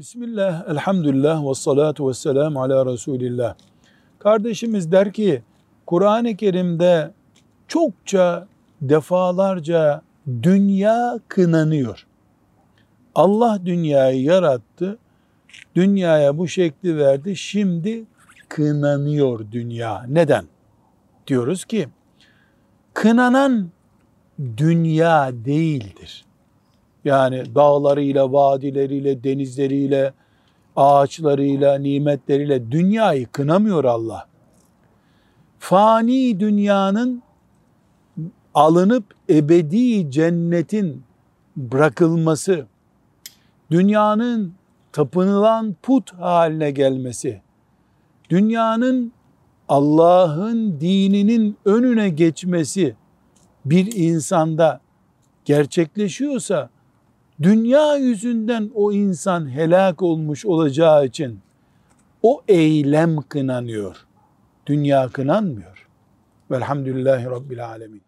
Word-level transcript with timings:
Bismillah, 0.00 0.68
elhamdülillah 0.68 1.48
ve 1.48 1.54
salatu 1.54 2.08
ve 2.08 2.14
selamu 2.14 2.62
ala 2.62 2.86
Resulillah. 2.86 3.54
Kardeşimiz 4.18 4.92
der 4.92 5.12
ki, 5.12 5.42
Kur'an-ı 5.86 6.36
Kerim'de 6.36 7.10
çokça 7.68 8.46
defalarca 8.80 10.02
dünya 10.42 11.20
kınanıyor. 11.28 12.06
Allah 13.14 13.58
dünyayı 13.66 14.22
yarattı, 14.22 14.98
dünyaya 15.74 16.38
bu 16.38 16.48
şekli 16.48 16.96
verdi, 16.96 17.36
şimdi 17.36 18.04
kınanıyor 18.48 19.52
dünya. 19.52 20.04
Neden? 20.08 20.44
Diyoruz 21.26 21.64
ki, 21.64 21.88
kınanan 22.94 23.70
dünya 24.56 25.32
değildir. 25.44 26.24
Yani 27.04 27.54
dağlarıyla, 27.54 28.32
vadileriyle, 28.32 29.24
denizleriyle, 29.24 30.12
ağaçlarıyla, 30.76 31.78
nimetleriyle 31.78 32.70
dünyayı 32.70 33.26
kınamıyor 33.26 33.84
Allah. 33.84 34.26
Fani 35.58 36.40
dünyanın 36.40 37.22
alınıp 38.54 39.04
ebedi 39.30 40.10
cennetin 40.10 41.02
bırakılması, 41.56 42.66
dünyanın 43.70 44.54
tapınılan 44.92 45.76
put 45.82 46.14
haline 46.14 46.70
gelmesi, 46.70 47.42
dünyanın 48.30 49.12
Allah'ın 49.68 50.80
dininin 50.80 51.56
önüne 51.64 52.08
geçmesi 52.08 52.96
bir 53.64 53.92
insanda 53.96 54.80
gerçekleşiyorsa 55.44 56.70
dünya 57.42 57.96
yüzünden 57.96 58.70
o 58.74 58.92
insan 58.92 59.50
helak 59.50 60.02
olmuş 60.02 60.46
olacağı 60.46 61.06
için 61.06 61.40
o 62.22 62.42
eylem 62.48 63.16
kınanıyor. 63.16 63.96
Dünya 64.66 65.08
kınanmıyor. 65.08 65.88
Velhamdülillahi 66.50 67.24
Rabbil 67.24 67.66
Alemin. 67.66 68.02